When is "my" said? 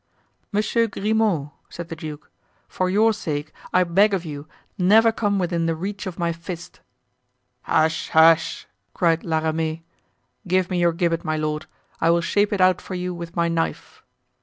6.17-6.33, 11.23-11.37, 13.35-13.47